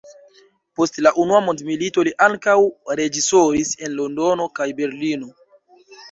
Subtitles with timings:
[0.77, 2.55] Post la unua mondmilito li ankaŭ
[2.99, 5.29] reĝisoris en Londono kaj Berlino.